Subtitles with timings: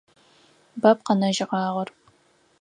[0.81, 1.89] Бэп къэнэжьыгъагъэр.